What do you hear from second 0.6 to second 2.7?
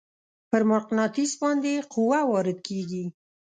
مقناطیس باندې قوه وارد